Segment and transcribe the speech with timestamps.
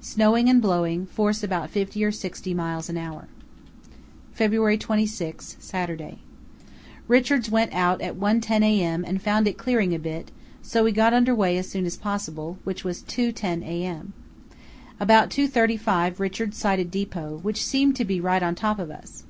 [0.00, 3.28] Snowing and blowing, force about fifty or sixty miles an hour.
[4.32, 9.04] "February 26, Saturday.—Richards went out 1.10 a.m.
[9.04, 10.30] and found it clearing a bit,
[10.62, 14.14] so we got under way as soon as possible, which was 2.10 a.m.
[14.98, 19.24] About 2.35 Richards sighted depot, which seemed to be right on top of us.